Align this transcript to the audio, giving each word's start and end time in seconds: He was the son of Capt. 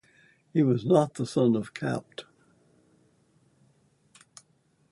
He 0.51 0.63
was 0.63 0.83
the 0.85 1.27
son 1.27 1.55
of 1.55 1.75
Capt. 1.75 2.25